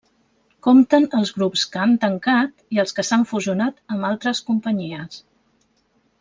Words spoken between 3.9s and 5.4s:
amb altres companyies.